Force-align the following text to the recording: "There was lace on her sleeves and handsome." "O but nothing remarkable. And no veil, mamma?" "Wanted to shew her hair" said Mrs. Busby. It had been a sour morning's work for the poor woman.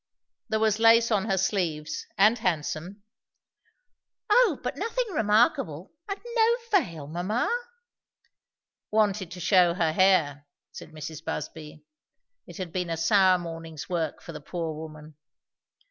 "There 0.49 0.59
was 0.59 0.79
lace 0.79 1.11
on 1.11 1.29
her 1.29 1.37
sleeves 1.37 2.07
and 2.17 2.39
handsome." 2.39 3.03
"O 4.31 4.59
but 4.63 4.75
nothing 4.75 5.05
remarkable. 5.11 5.93
And 6.09 6.19
no 6.35 6.55
veil, 6.71 7.05
mamma?" 7.05 7.47
"Wanted 8.89 9.29
to 9.29 9.39
shew 9.39 9.75
her 9.75 9.93
hair" 9.93 10.47
said 10.71 10.89
Mrs. 10.89 11.23
Busby. 11.23 11.85
It 12.47 12.57
had 12.57 12.73
been 12.73 12.89
a 12.89 12.97
sour 12.97 13.37
morning's 13.37 13.89
work 13.89 14.23
for 14.23 14.31
the 14.31 14.41
poor 14.41 14.73
woman. 14.73 15.17